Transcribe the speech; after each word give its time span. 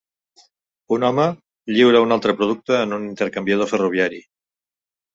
Un 0.97 1.05
home 1.09 1.25
lliura 1.77 2.03
un 2.07 2.17
altre 2.17 2.37
producte 2.41 2.83
en 2.89 2.99
un 3.01 3.07
intercanviador 3.13 3.73
ferroviari. 3.77 4.27